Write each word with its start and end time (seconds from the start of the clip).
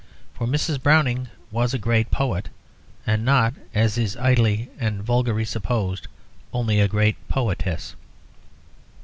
For 0.33 0.47
Mrs. 0.47 0.81
Browning 0.81 1.27
was 1.51 1.75
a 1.75 1.77
great 1.77 2.09
poet, 2.09 2.49
and 3.05 3.23
not, 3.23 3.53
as 3.75 3.99
is 3.99 4.17
idly 4.17 4.71
and 4.79 5.03
vulgarly 5.03 5.45
supposed, 5.45 6.07
only 6.51 6.79
a 6.79 6.87
great 6.87 7.17
poetess. 7.27 7.93